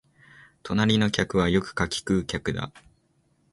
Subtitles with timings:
[0.63, 2.71] 隣の客はよくかき食う客だ